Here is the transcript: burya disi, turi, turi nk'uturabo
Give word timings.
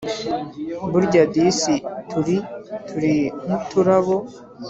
burya 0.91 1.23
disi, 1.33 1.75
turi, 2.09 2.37
turi 2.87 3.15
nk'uturabo 3.45 4.13